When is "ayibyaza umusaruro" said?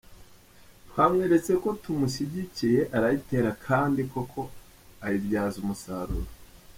5.05-6.29